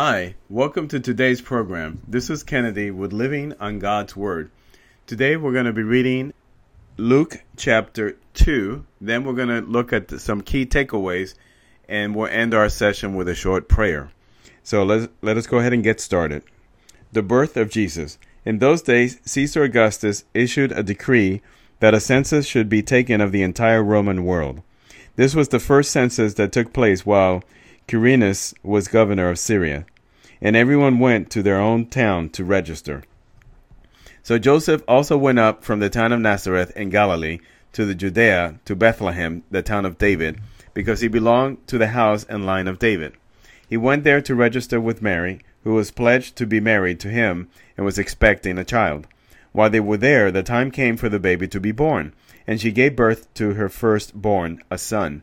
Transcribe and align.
Hi, 0.00 0.36
welcome 0.48 0.86
to 0.86 1.00
today's 1.00 1.40
program. 1.40 2.00
This 2.06 2.30
is 2.30 2.44
Kennedy 2.44 2.92
with 2.92 3.12
Living 3.12 3.52
on 3.58 3.80
God's 3.80 4.14
Word. 4.14 4.48
Today 5.08 5.34
we're 5.34 5.52
going 5.52 5.64
to 5.64 5.72
be 5.72 5.82
reading 5.82 6.34
Luke 6.96 7.42
chapter 7.56 8.16
2. 8.34 8.86
Then 9.00 9.24
we're 9.24 9.32
going 9.32 9.48
to 9.48 9.60
look 9.60 9.92
at 9.92 10.08
some 10.20 10.42
key 10.42 10.66
takeaways 10.66 11.34
and 11.88 12.14
we'll 12.14 12.28
end 12.28 12.54
our 12.54 12.68
session 12.68 13.16
with 13.16 13.28
a 13.28 13.34
short 13.34 13.68
prayer. 13.68 14.12
So 14.62 14.84
let's, 14.84 15.08
let 15.20 15.36
us 15.36 15.48
go 15.48 15.58
ahead 15.58 15.72
and 15.72 15.82
get 15.82 16.00
started. 16.00 16.44
The 17.10 17.22
birth 17.22 17.56
of 17.56 17.68
Jesus. 17.68 18.18
In 18.44 18.60
those 18.60 18.82
days, 18.82 19.18
Caesar 19.24 19.64
Augustus 19.64 20.22
issued 20.32 20.70
a 20.70 20.84
decree 20.84 21.42
that 21.80 21.94
a 21.94 21.98
census 21.98 22.46
should 22.46 22.68
be 22.68 22.82
taken 22.82 23.20
of 23.20 23.32
the 23.32 23.42
entire 23.42 23.82
Roman 23.82 24.24
world. 24.24 24.62
This 25.16 25.34
was 25.34 25.48
the 25.48 25.58
first 25.58 25.90
census 25.90 26.34
that 26.34 26.52
took 26.52 26.72
place 26.72 27.04
while 27.04 27.42
Quirinius 27.88 28.52
was 28.62 28.86
governor 28.86 29.30
of 29.30 29.38
Syria, 29.38 29.86
and 30.42 30.54
everyone 30.54 30.98
went 30.98 31.30
to 31.30 31.42
their 31.42 31.58
own 31.58 31.86
town 31.86 32.28
to 32.30 32.44
register. 32.44 33.02
So 34.22 34.38
Joseph 34.38 34.82
also 34.86 35.16
went 35.16 35.38
up 35.38 35.64
from 35.64 35.80
the 35.80 35.88
town 35.88 36.12
of 36.12 36.20
Nazareth 36.20 36.70
in 36.76 36.90
Galilee 36.90 37.38
to 37.72 37.86
the 37.86 37.94
Judea 37.94 38.60
to 38.66 38.76
Bethlehem, 38.76 39.42
the 39.50 39.62
town 39.62 39.86
of 39.86 39.96
David, 39.96 40.38
because 40.74 41.00
he 41.00 41.08
belonged 41.08 41.66
to 41.68 41.78
the 41.78 41.88
house 41.88 42.24
and 42.24 42.44
line 42.44 42.68
of 42.68 42.78
David. 42.78 43.14
He 43.66 43.78
went 43.78 44.04
there 44.04 44.20
to 44.20 44.34
register 44.34 44.78
with 44.78 45.00
Mary, 45.00 45.40
who 45.64 45.72
was 45.72 45.90
pledged 45.90 46.36
to 46.36 46.46
be 46.46 46.60
married 46.60 47.00
to 47.00 47.08
him 47.08 47.48
and 47.74 47.86
was 47.86 47.98
expecting 47.98 48.58
a 48.58 48.64
child. 48.64 49.06
While 49.52 49.70
they 49.70 49.80
were 49.80 49.96
there, 49.96 50.30
the 50.30 50.42
time 50.42 50.70
came 50.70 50.98
for 50.98 51.08
the 51.08 51.18
baby 51.18 51.48
to 51.48 51.58
be 51.58 51.72
born, 51.72 52.12
and 52.46 52.60
she 52.60 52.70
gave 52.70 52.96
birth 52.96 53.32
to 53.34 53.54
her 53.54 53.70
firstborn, 53.70 54.62
a 54.70 54.76
son. 54.76 55.22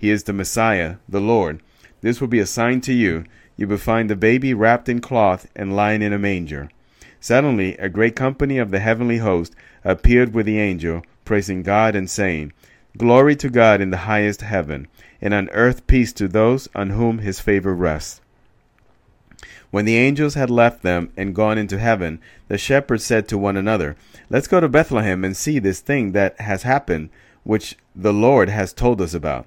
He 0.00 0.08
is 0.08 0.22
the 0.22 0.32
Messiah, 0.32 0.96
the 1.06 1.20
Lord. 1.20 1.60
This 2.00 2.22
will 2.22 2.28
be 2.28 2.38
a 2.38 2.46
sign 2.46 2.80
to 2.82 2.92
you. 2.94 3.24
You 3.58 3.68
will 3.68 3.76
find 3.76 4.08
the 4.08 4.16
baby 4.16 4.54
wrapped 4.54 4.88
in 4.88 5.02
cloth 5.02 5.46
and 5.54 5.76
lying 5.76 6.00
in 6.00 6.14
a 6.14 6.18
manger. 6.18 6.70
Suddenly, 7.20 7.76
a 7.76 7.90
great 7.90 8.16
company 8.16 8.56
of 8.56 8.70
the 8.70 8.80
heavenly 8.80 9.18
host 9.18 9.54
appeared 9.84 10.32
with 10.32 10.46
the 10.46 10.58
angel, 10.58 11.02
praising 11.26 11.62
God 11.62 11.94
and 11.94 12.08
saying, 12.08 12.54
Glory 12.96 13.36
to 13.36 13.50
God 13.50 13.82
in 13.82 13.90
the 13.90 14.08
highest 14.08 14.40
heaven, 14.40 14.88
and 15.20 15.34
on 15.34 15.50
earth 15.50 15.86
peace 15.86 16.14
to 16.14 16.28
those 16.28 16.66
on 16.74 16.88
whom 16.88 17.18
his 17.18 17.38
favor 17.38 17.74
rests. 17.74 18.22
When 19.70 19.84
the 19.84 19.98
angels 19.98 20.32
had 20.32 20.48
left 20.48 20.80
them 20.82 21.12
and 21.14 21.34
gone 21.34 21.58
into 21.58 21.78
heaven, 21.78 22.22
the 22.48 22.56
shepherds 22.56 23.04
said 23.04 23.28
to 23.28 23.36
one 23.36 23.58
another, 23.58 23.96
Let's 24.30 24.48
go 24.48 24.60
to 24.60 24.68
Bethlehem 24.70 25.26
and 25.26 25.36
see 25.36 25.58
this 25.58 25.80
thing 25.80 26.12
that 26.12 26.40
has 26.40 26.62
happened, 26.62 27.10
which 27.44 27.76
the 27.94 28.14
Lord 28.14 28.48
has 28.48 28.72
told 28.72 29.02
us 29.02 29.12
about. 29.12 29.46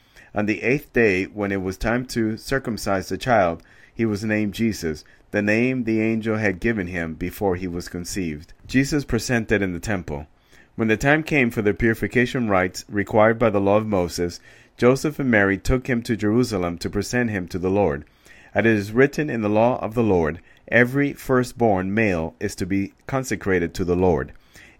On 0.33 0.45
the 0.45 0.63
eighth 0.63 0.93
day, 0.93 1.25
when 1.25 1.51
it 1.51 1.61
was 1.61 1.77
time 1.77 2.05
to 2.05 2.37
circumcise 2.37 3.09
the 3.09 3.17
child, 3.17 3.61
he 3.93 4.05
was 4.05 4.23
named 4.23 4.53
Jesus, 4.53 5.03
the 5.31 5.41
name 5.41 5.83
the 5.83 5.99
angel 5.99 6.37
had 6.37 6.61
given 6.61 6.87
him 6.87 7.15
before 7.15 7.57
he 7.57 7.67
was 7.67 7.89
conceived. 7.89 8.53
Jesus 8.65 9.03
presented 9.03 9.61
in 9.61 9.73
the 9.73 9.79
temple. 9.79 10.27
When 10.75 10.87
the 10.87 10.95
time 10.95 11.23
came 11.23 11.51
for 11.51 11.61
the 11.61 11.73
purification 11.73 12.47
rites 12.47 12.85
required 12.87 13.37
by 13.37 13.49
the 13.49 13.59
law 13.59 13.75
of 13.75 13.85
Moses, 13.85 14.39
Joseph 14.77 15.19
and 15.19 15.29
Mary 15.29 15.57
took 15.57 15.87
him 15.87 16.01
to 16.03 16.15
Jerusalem 16.15 16.77
to 16.77 16.89
present 16.89 17.29
him 17.29 17.49
to 17.49 17.59
the 17.59 17.69
Lord. 17.69 18.05
As 18.53 18.61
it 18.61 18.65
is 18.67 18.93
written 18.93 19.29
in 19.29 19.41
the 19.41 19.49
law 19.49 19.79
of 19.79 19.95
the 19.95 20.03
Lord, 20.03 20.39
every 20.69 21.11
firstborn 21.11 21.93
male 21.93 22.35
is 22.39 22.55
to 22.55 22.65
be 22.65 22.93
consecrated 23.05 23.73
to 23.73 23.83
the 23.83 23.97
Lord, 23.97 24.31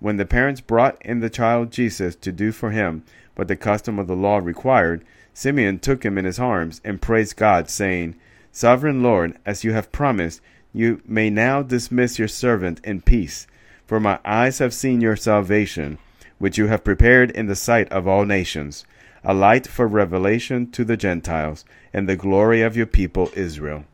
When 0.00 0.16
the 0.16 0.26
parents 0.26 0.60
brought 0.60 1.00
in 1.04 1.20
the 1.20 1.30
child 1.30 1.70
Jesus 1.70 2.16
to 2.16 2.32
do 2.32 2.52
for 2.52 2.70
him 2.70 3.04
what 3.36 3.48
the 3.48 3.56
custom 3.56 3.98
of 3.98 4.06
the 4.06 4.16
law 4.16 4.38
required, 4.38 5.04
Simeon 5.34 5.78
took 5.78 6.04
him 6.04 6.18
in 6.18 6.24
his 6.24 6.38
arms 6.38 6.80
and 6.84 7.00
praised 7.00 7.36
God, 7.36 7.70
saying, 7.70 8.16
Sovereign 8.50 9.02
Lord, 9.02 9.38
as 9.46 9.62
you 9.62 9.72
have 9.72 9.92
promised, 9.92 10.40
you 10.72 11.02
may 11.06 11.30
now 11.30 11.62
dismiss 11.62 12.18
your 12.18 12.28
servant 12.28 12.80
in 12.84 13.02
peace, 13.02 13.46
for 13.86 14.00
my 14.00 14.18
eyes 14.24 14.58
have 14.58 14.74
seen 14.74 15.00
your 15.00 15.16
salvation, 15.16 15.98
which 16.38 16.58
you 16.58 16.66
have 16.66 16.82
prepared 16.82 17.30
in 17.30 17.46
the 17.46 17.54
sight 17.54 17.90
of 17.92 18.08
all 18.08 18.24
nations, 18.24 18.84
a 19.22 19.34
light 19.34 19.66
for 19.66 19.86
revelation 19.86 20.70
to 20.70 20.84
the 20.84 20.96
Gentiles, 20.96 21.64
and 21.92 22.08
the 22.08 22.16
glory 22.16 22.62
of 22.62 22.76
your 22.76 22.86
people 22.86 23.30
Israel. 23.34 23.84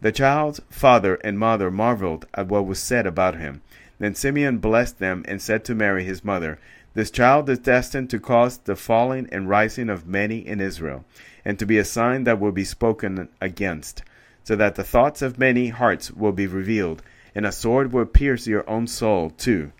The 0.00 0.12
child's 0.12 0.60
father 0.70 1.16
and 1.24 1.38
mother 1.38 1.70
marveled 1.70 2.26
at 2.34 2.46
what 2.48 2.66
was 2.66 2.78
said 2.78 3.06
about 3.06 3.36
him. 3.36 3.62
Then 3.98 4.14
Simeon 4.14 4.58
blessed 4.58 4.98
them 4.98 5.24
and 5.26 5.42
said 5.42 5.64
to 5.64 5.74
Mary 5.74 6.04
his 6.04 6.24
mother, 6.24 6.58
This 6.94 7.10
child 7.10 7.48
is 7.50 7.58
destined 7.58 8.10
to 8.10 8.20
cause 8.20 8.58
the 8.58 8.76
falling 8.76 9.28
and 9.32 9.48
rising 9.48 9.88
of 9.88 10.06
many 10.06 10.38
in 10.38 10.60
Israel 10.60 11.04
and 11.48 11.58
to 11.58 11.64
be 11.64 11.78
a 11.78 11.84
sign 11.84 12.24
that 12.24 12.38
will 12.38 12.52
be 12.52 12.62
spoken 12.62 13.26
against, 13.40 14.02
so 14.44 14.54
that 14.54 14.74
the 14.74 14.84
thoughts 14.84 15.22
of 15.22 15.38
many 15.38 15.68
hearts 15.68 16.10
will 16.10 16.30
be 16.30 16.46
revealed, 16.46 17.02
and 17.34 17.46
a 17.46 17.52
sword 17.52 17.90
will 17.90 18.04
pierce 18.04 18.46
your 18.46 18.68
own 18.68 18.86
soul 18.86 19.30
too. 19.30 19.72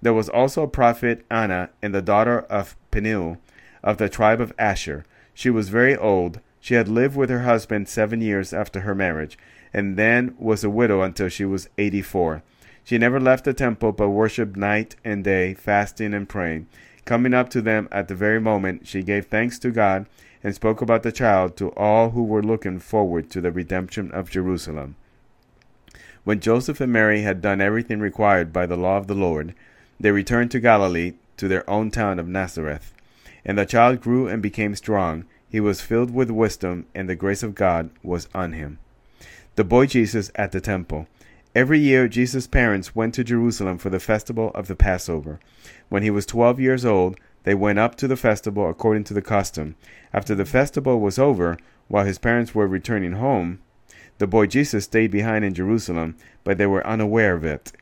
There 0.00 0.14
was 0.14 0.30
also 0.30 0.62
a 0.62 0.68
prophet 0.68 1.26
Anna, 1.30 1.68
and 1.82 1.94
the 1.94 2.00
daughter 2.00 2.40
of 2.40 2.74
Penuel, 2.90 3.36
of 3.82 3.98
the 3.98 4.08
tribe 4.08 4.40
of 4.40 4.54
Asher. 4.58 5.04
She 5.34 5.50
was 5.50 5.68
very 5.68 5.94
old. 5.94 6.40
She 6.58 6.72
had 6.72 6.88
lived 6.88 7.16
with 7.16 7.28
her 7.28 7.42
husband 7.42 7.86
seven 7.86 8.22
years 8.22 8.54
after 8.54 8.80
her 8.80 8.94
marriage, 8.94 9.38
and 9.74 9.98
then 9.98 10.34
was 10.38 10.64
a 10.64 10.70
widow 10.70 11.02
until 11.02 11.28
she 11.28 11.44
was 11.44 11.68
eighty 11.76 12.00
four. 12.00 12.42
She 12.84 12.98
never 12.98 13.20
left 13.20 13.44
the 13.44 13.54
temple, 13.54 13.92
but 13.92 14.10
worshipped 14.10 14.56
night 14.56 14.96
and 15.04 15.22
day, 15.22 15.54
fasting 15.54 16.14
and 16.14 16.28
praying. 16.28 16.66
Coming 17.04 17.34
up 17.34 17.48
to 17.50 17.62
them 17.62 17.88
at 17.90 18.08
the 18.08 18.14
very 18.14 18.40
moment, 18.40 18.86
she 18.86 19.02
gave 19.02 19.26
thanks 19.26 19.58
to 19.60 19.70
God 19.70 20.06
and 20.42 20.54
spoke 20.54 20.80
about 20.80 21.02
the 21.02 21.12
child 21.12 21.56
to 21.56 21.70
all 21.70 22.10
who 22.10 22.24
were 22.24 22.42
looking 22.42 22.78
forward 22.78 23.30
to 23.30 23.40
the 23.40 23.52
redemption 23.52 24.10
of 24.12 24.30
Jerusalem. 24.30 24.96
When 26.24 26.40
Joseph 26.40 26.80
and 26.80 26.92
Mary 26.92 27.22
had 27.22 27.40
done 27.40 27.60
everything 27.60 28.00
required 28.00 28.52
by 28.52 28.66
the 28.66 28.76
law 28.76 28.96
of 28.96 29.06
the 29.06 29.14
Lord, 29.14 29.54
they 29.98 30.10
returned 30.10 30.50
to 30.52 30.60
Galilee, 30.60 31.14
to 31.36 31.48
their 31.48 31.68
own 31.68 31.90
town 31.90 32.18
of 32.18 32.28
Nazareth. 32.28 32.92
And 33.44 33.56
the 33.56 33.64
child 33.64 34.00
grew 34.00 34.28
and 34.28 34.42
became 34.42 34.74
strong. 34.74 35.24
He 35.48 35.60
was 35.60 35.80
filled 35.80 36.12
with 36.12 36.30
wisdom, 36.30 36.86
and 36.94 37.08
the 37.08 37.16
grace 37.16 37.42
of 37.42 37.54
God 37.54 37.90
was 38.02 38.28
on 38.34 38.52
him. 38.52 38.78
The 39.56 39.64
boy 39.64 39.86
Jesus 39.86 40.30
at 40.34 40.52
the 40.52 40.60
temple. 40.60 41.08
Every 41.52 41.80
year, 41.80 42.06
Jesus' 42.06 42.46
parents 42.46 42.94
went 42.94 43.12
to 43.14 43.24
Jerusalem 43.24 43.78
for 43.78 43.90
the 43.90 43.98
festival 43.98 44.52
of 44.54 44.68
the 44.68 44.76
Passover. 44.76 45.40
When 45.88 46.04
he 46.04 46.10
was 46.10 46.24
twelve 46.24 46.60
years 46.60 46.84
old, 46.84 47.18
they 47.42 47.54
went 47.54 47.80
up 47.80 47.96
to 47.96 48.06
the 48.06 48.16
festival 48.16 48.70
according 48.70 49.02
to 49.04 49.14
the 49.14 49.22
custom. 49.22 49.74
After 50.12 50.36
the 50.36 50.44
festival 50.44 51.00
was 51.00 51.18
over, 51.18 51.58
while 51.88 52.04
his 52.04 52.18
parents 52.18 52.54
were 52.54 52.68
returning 52.68 53.14
home, 53.14 53.58
the 54.18 54.28
boy 54.28 54.46
Jesus 54.46 54.84
stayed 54.84 55.10
behind 55.10 55.44
in 55.44 55.52
Jerusalem, 55.52 56.16
but 56.44 56.56
they 56.56 56.66
were 56.66 56.86
unaware 56.86 57.34
of 57.34 57.44
it. 57.44 57.72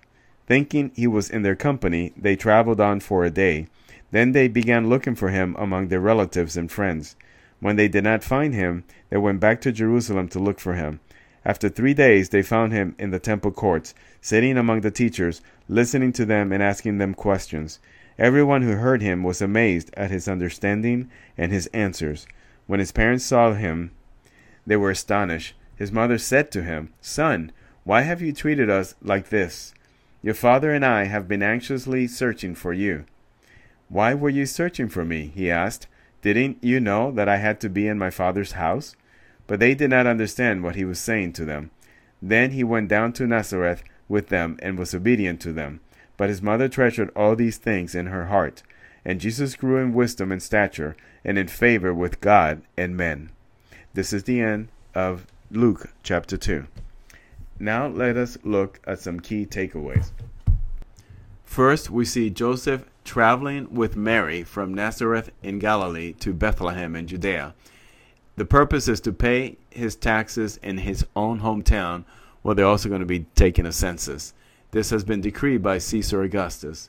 Thinking 0.47 0.91
he 0.95 1.07
was 1.07 1.29
in 1.29 1.43
their 1.43 1.57
company, 1.57 2.15
they 2.17 2.37
traveled 2.37 2.81
on 2.81 3.01
for 3.01 3.27
a 3.27 3.31
day. 3.31 3.67
Then 4.13 4.33
they 4.33 4.49
began 4.49 4.89
looking 4.89 5.15
for 5.15 5.29
him 5.29 5.55
among 5.59 5.89
their 5.89 6.01
relatives 6.01 6.57
and 6.57 6.73
friends. 6.73 7.17
When 7.61 7.77
they 7.77 7.89
did 7.89 8.05
not 8.05 8.25
find 8.25 8.55
him, 8.55 8.85
they 9.11 9.19
went 9.19 9.41
back 9.41 9.61
to 9.61 9.73
Jerusalem 9.73 10.29
to 10.29 10.39
look 10.39 10.59
for 10.59 10.73
him. 10.73 11.01
After 11.49 11.71
three 11.71 11.95
days, 11.95 12.29
they 12.29 12.43
found 12.43 12.75
him 12.75 12.95
in 12.99 13.09
the 13.09 13.19
temple 13.19 13.53
courts, 13.53 13.95
sitting 14.21 14.59
among 14.59 14.83
the 14.83 14.91
teachers, 14.91 15.41
listening 15.67 16.13
to 16.13 16.27
them 16.27 16.53
and 16.53 16.63
asking 16.63 16.99
them 16.99 17.15
questions. 17.15 17.79
Everyone 18.19 18.61
who 18.61 18.73
heard 18.73 19.01
him 19.01 19.23
was 19.23 19.41
amazed 19.41 19.91
at 19.95 20.11
his 20.11 20.29
understanding 20.29 21.11
and 21.39 21.51
his 21.51 21.67
answers. 21.69 22.27
When 22.67 22.81
his 22.81 22.93
parents 22.93 23.25
saw 23.25 23.55
him, 23.55 23.93
they 24.67 24.77
were 24.77 24.91
astonished. 24.91 25.55
His 25.75 25.91
mother 25.91 26.19
said 26.19 26.51
to 26.51 26.63
him, 26.63 26.93
Son, 27.01 27.51
why 27.83 28.03
have 28.03 28.21
you 28.21 28.35
treated 28.35 28.69
us 28.69 28.95
like 29.01 29.31
this? 29.31 29.73
Your 30.21 30.35
father 30.35 30.71
and 30.71 30.85
I 30.85 31.05
have 31.05 31.29
been 31.29 31.43
anxiously 31.43 32.09
searching 32.09 32.55
for 32.55 32.75
you. 32.75 33.07
Why 33.89 34.13
were 34.13 34.29
you 34.29 34.45
searching 34.45 34.91
for 34.91 35.03
me? 35.03 35.33
he 35.35 35.51
asked. 35.51 35.87
Didn't 36.21 36.59
you 36.61 36.79
know 36.79 37.11
that 37.13 37.27
I 37.27 37.39
had 37.39 37.59
to 37.61 37.71
be 37.71 37.89
in 37.89 37.97
my 37.97 38.11
father's 38.11 38.53
house? 38.53 38.95
But 39.49 39.59
they 39.59 39.75
did 39.75 39.91
not 39.91 40.07
understand 40.07 40.63
what 40.63 40.77
he 40.77 40.85
was 40.85 41.01
saying 41.01 41.33
to 41.33 41.45
them. 41.45 41.73
Then 42.23 42.53
he 42.53 42.63
went 42.63 42.89
down 42.89 43.13
to 43.15 43.27
Nazareth 43.27 43.83
with 44.09 44.29
them 44.29 44.57
and 44.63 44.79
was 44.79 44.95
obedient 44.95 45.41
to 45.41 45.53
them. 45.53 45.81
But 46.17 46.29
his 46.29 46.43
mother 46.43 46.69
treasured 46.69 47.11
all 47.17 47.35
these 47.35 47.57
things 47.57 47.97
in 47.97 48.07
her 48.07 48.27
heart. 48.27 48.63
And 49.05 49.21
Jesus 49.21 49.57
grew 49.57 49.79
in 49.79 49.95
wisdom 49.95 50.31
and 50.31 50.43
stature 50.43 50.97
and 51.25 51.39
in 51.39 51.49
favor 51.49 51.95
with 51.95 52.21
God 52.21 52.63
and 52.77 52.97
men. 52.97 53.31
This 53.95 54.13
is 54.13 54.25
the 54.25 54.41
end 54.41 54.69
of 54.95 55.27
Luke 55.51 55.93
chapter 56.03 56.37
2. 56.37 56.67
Now 57.59 57.87
let 57.87 58.17
us 58.17 58.37
look 58.45 58.81
at 58.87 59.01
some 59.01 59.19
key 59.19 59.47
takeaways. 59.47 60.11
First, 61.45 61.89
we 61.91 62.05
see 62.05 62.29
Joseph 62.29 62.85
traveling 63.05 63.73
with 63.73 63.97
Mary 63.97 64.45
from 64.45 64.75
Nazareth 64.75 65.31
in 65.43 65.59
Galilee 65.59 66.13
to 66.21 66.35
Bethlehem 66.35 66.95
in 66.95 67.07
Judea. 67.07 67.55
The 68.39 68.45
purpose 68.45 68.87
is 68.87 69.01
to 69.01 69.13
pay 69.13 69.57
his 69.69 69.97
taxes 69.97 70.59
in 70.59 70.79
his 70.79 71.05
own 71.17 71.41
hometown, 71.41 72.05
where 72.43 72.55
they're 72.55 72.67
also 72.67 72.89
going 72.89 73.01
to 73.01 73.07
be 73.07 73.27
taking 73.35 73.67
a 73.67 73.73
census. 73.73 74.33
This 74.71 74.91
has 74.91 75.03
been 75.03 75.21
decreed 75.21 75.61
by 75.61 75.79
Caesar 75.79 76.23
Augustus. 76.23 76.89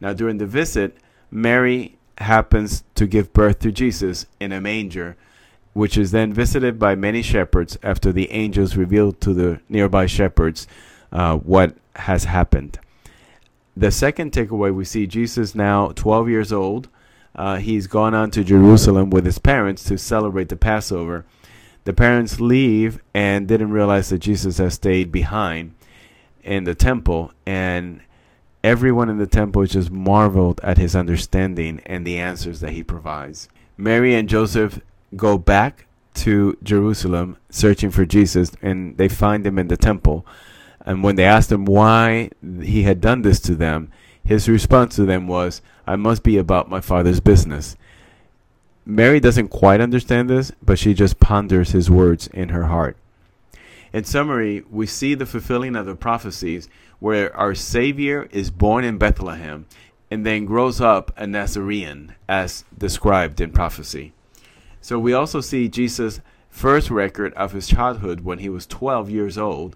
Now, 0.00 0.12
during 0.12 0.38
the 0.38 0.46
visit, 0.46 0.96
Mary 1.30 1.96
happens 2.18 2.82
to 2.96 3.06
give 3.06 3.32
birth 3.32 3.60
to 3.60 3.70
Jesus 3.70 4.26
in 4.40 4.50
a 4.50 4.60
manger, 4.60 5.16
which 5.72 5.96
is 5.96 6.10
then 6.10 6.32
visited 6.32 6.80
by 6.80 6.96
many 6.96 7.22
shepherds 7.22 7.78
after 7.84 8.10
the 8.10 8.32
angels 8.32 8.76
revealed 8.76 9.20
to 9.20 9.32
the 9.32 9.60
nearby 9.68 10.06
shepherds 10.06 10.66
uh, 11.12 11.36
what 11.36 11.76
has 11.94 12.24
happened. 12.24 12.80
The 13.76 13.92
second 13.92 14.32
takeaway 14.32 14.74
we 14.74 14.84
see 14.84 15.06
Jesus 15.06 15.54
now 15.54 15.92
12 15.94 16.28
years 16.28 16.52
old 16.52 16.88
uh, 17.34 17.56
he's 17.56 17.86
gone 17.86 18.14
on 18.14 18.30
to 18.32 18.44
Jerusalem 18.44 19.10
with 19.10 19.24
his 19.24 19.38
parents 19.38 19.84
to 19.84 19.98
celebrate 19.98 20.48
the 20.48 20.56
Passover. 20.56 21.24
The 21.84 21.92
parents 21.92 22.40
leave 22.40 23.00
and 23.14 23.46
didn't 23.48 23.70
realize 23.70 24.08
that 24.10 24.18
Jesus 24.18 24.58
has 24.58 24.74
stayed 24.74 25.10
behind 25.10 25.74
in 26.42 26.64
the 26.64 26.74
temple, 26.74 27.32
and 27.46 28.00
everyone 28.64 29.08
in 29.08 29.18
the 29.18 29.26
temple 29.26 29.64
just 29.66 29.90
marveled 29.90 30.60
at 30.62 30.78
his 30.78 30.96
understanding 30.96 31.80
and 31.86 32.06
the 32.06 32.18
answers 32.18 32.60
that 32.60 32.72
he 32.72 32.82
provides. 32.82 33.48
Mary 33.76 34.14
and 34.14 34.28
Joseph 34.28 34.80
go 35.16 35.38
back 35.38 35.86
to 36.14 36.58
Jerusalem 36.62 37.36
searching 37.48 37.90
for 37.90 38.04
Jesus, 38.04 38.50
and 38.60 38.96
they 38.96 39.08
find 39.08 39.46
him 39.46 39.58
in 39.58 39.68
the 39.68 39.76
temple. 39.76 40.26
And 40.84 41.02
when 41.02 41.16
they 41.16 41.24
asked 41.24 41.52
him 41.52 41.64
why 41.64 42.30
he 42.62 42.82
had 42.82 43.00
done 43.00 43.22
this 43.22 43.40
to 43.40 43.54
them, 43.54 43.90
his 44.28 44.46
response 44.46 44.94
to 44.96 45.06
them 45.06 45.26
was, 45.26 45.62
I 45.86 45.96
must 45.96 46.22
be 46.22 46.36
about 46.36 46.68
my 46.68 46.82
father's 46.82 47.18
business. 47.18 47.78
Mary 48.84 49.20
doesn't 49.20 49.48
quite 49.48 49.80
understand 49.80 50.28
this, 50.28 50.52
but 50.62 50.78
she 50.78 50.92
just 50.92 51.18
ponders 51.18 51.70
his 51.70 51.90
words 51.90 52.26
in 52.26 52.50
her 52.50 52.64
heart. 52.64 52.98
In 53.90 54.04
summary, 54.04 54.64
we 54.70 54.86
see 54.86 55.14
the 55.14 55.24
fulfilling 55.24 55.74
of 55.74 55.86
the 55.86 55.94
prophecies 55.94 56.68
where 56.98 57.34
our 57.34 57.54
Savior 57.54 58.28
is 58.30 58.50
born 58.50 58.84
in 58.84 58.98
Bethlehem 58.98 59.64
and 60.10 60.26
then 60.26 60.44
grows 60.44 60.78
up 60.78 61.10
a 61.16 61.26
Nazarene 61.26 62.14
as 62.28 62.66
described 62.76 63.40
in 63.40 63.50
prophecy. 63.50 64.12
So 64.82 64.98
we 64.98 65.14
also 65.14 65.40
see 65.40 65.70
Jesus' 65.70 66.20
first 66.50 66.90
record 66.90 67.32
of 67.32 67.52
his 67.52 67.66
childhood 67.66 68.20
when 68.20 68.40
he 68.40 68.50
was 68.50 68.66
12 68.66 69.08
years 69.08 69.38
old 69.38 69.74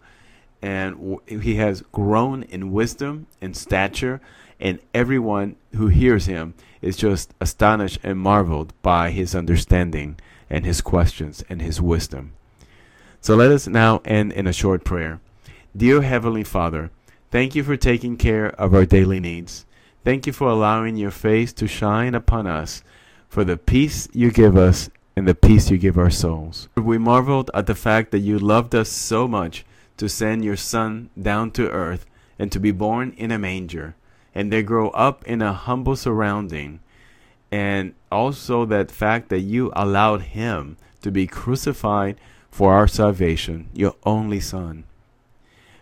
and 0.62 1.18
he 1.26 1.56
has 1.56 1.82
grown 1.92 2.44
in 2.44 2.72
wisdom 2.72 3.26
and 3.40 3.56
stature 3.56 4.20
and 4.62 4.78
everyone 4.94 5.56
who 5.74 5.88
hears 5.88 6.26
him 6.26 6.54
is 6.80 6.96
just 6.96 7.34
astonished 7.40 7.98
and 8.04 8.18
marveled 8.18 8.72
by 8.80 9.10
his 9.10 9.34
understanding 9.34 10.16
and 10.48 10.64
his 10.64 10.80
questions 10.80 11.42
and 11.48 11.60
his 11.60 11.80
wisdom. 11.80 12.32
So 13.20 13.34
let 13.34 13.50
us 13.50 13.66
now 13.66 14.00
end 14.04 14.32
in 14.32 14.46
a 14.46 14.52
short 14.52 14.84
prayer. 14.84 15.20
Dear 15.76 16.02
Heavenly 16.02 16.44
Father, 16.44 16.90
thank 17.32 17.56
you 17.56 17.64
for 17.64 17.76
taking 17.76 18.16
care 18.16 18.50
of 18.50 18.72
our 18.72 18.86
daily 18.86 19.18
needs. 19.18 19.66
Thank 20.04 20.28
you 20.28 20.32
for 20.32 20.48
allowing 20.48 20.96
your 20.96 21.10
face 21.10 21.52
to 21.54 21.66
shine 21.66 22.14
upon 22.14 22.46
us, 22.46 22.84
for 23.28 23.44
the 23.44 23.56
peace 23.56 24.08
you 24.12 24.30
give 24.30 24.56
us 24.56 24.90
and 25.16 25.26
the 25.26 25.34
peace 25.34 25.70
you 25.70 25.78
give 25.78 25.98
our 25.98 26.10
souls. 26.10 26.68
We 26.76 26.98
marveled 26.98 27.50
at 27.52 27.66
the 27.66 27.74
fact 27.74 28.12
that 28.12 28.20
you 28.20 28.38
loved 28.38 28.74
us 28.74 28.88
so 28.88 29.26
much 29.26 29.64
to 29.96 30.08
send 30.08 30.44
your 30.44 30.56
Son 30.56 31.10
down 31.20 31.50
to 31.52 31.70
earth 31.70 32.06
and 32.38 32.50
to 32.52 32.60
be 32.60 32.72
born 32.72 33.12
in 33.16 33.30
a 33.30 33.38
manger 33.38 33.94
and 34.34 34.52
they 34.52 34.62
grow 34.62 34.88
up 34.90 35.24
in 35.24 35.42
a 35.42 35.52
humble 35.52 35.96
surrounding 35.96 36.80
and 37.50 37.94
also 38.10 38.64
that 38.64 38.90
fact 38.90 39.28
that 39.28 39.40
you 39.40 39.70
allowed 39.76 40.22
him 40.22 40.76
to 41.02 41.10
be 41.10 41.26
crucified 41.26 42.16
for 42.50 42.72
our 42.72 42.88
salvation, 42.88 43.68
your 43.74 43.94
only 44.04 44.40
Son. 44.40 44.84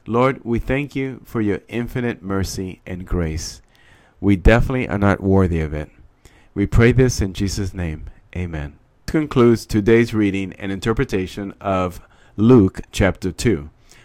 Lord, 0.07 0.41
we 0.45 0.59
thank 0.59 0.97
you 0.97 1.21
for 1.25 1.41
your 1.41 1.61
infinite 1.69 2.23
mercy 2.23 2.81
and 2.87 3.07
grace. 3.07 3.63
We 4.21 4.35
definitely 4.35 4.89
are 4.89 4.99
not 4.99 5.23
worthy 5.23 5.61
of 5.61 5.73
it. 5.73 5.91
We 6.55 6.67
pray 6.67 6.91
this 6.91 7.21
in 7.21 7.35
Jesus' 7.35 7.73
name. 7.73 8.07
Amen. 8.35 8.77
Concludes 9.07 9.67
today's 9.67 10.13
reading 10.13 10.53
and 10.55 10.73
interpretation 10.73 11.55
of 11.61 12.01
Luke 12.37 12.81
chapter 12.91 13.31
2. 13.31 13.71